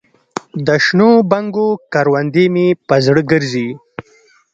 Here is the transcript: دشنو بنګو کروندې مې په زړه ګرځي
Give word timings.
دشنو 0.67 1.09
بنګو 1.31 1.69
کروندې 1.93 2.45
مې 2.53 2.67
په 2.87 2.95
زړه 3.05 3.21
ګرځي 3.31 3.67